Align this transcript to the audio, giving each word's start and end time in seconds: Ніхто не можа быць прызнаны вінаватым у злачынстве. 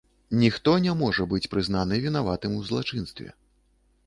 Ніхто 0.43 0.71
не 0.85 0.95
можа 1.01 1.27
быць 1.33 1.49
прызнаны 1.53 2.01
вінаватым 2.07 2.57
у 2.63 2.67
злачынстве. 2.71 3.29